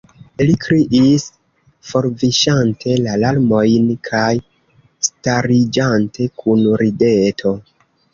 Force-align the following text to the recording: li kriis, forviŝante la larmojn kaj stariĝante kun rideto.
li 0.49 0.53
kriis, 0.61 1.25
forviŝante 1.89 2.95
la 3.01 3.13
larmojn 3.23 3.91
kaj 4.07 4.31
stariĝante 5.09 6.27
kun 6.45 6.65
rideto. 6.85 7.53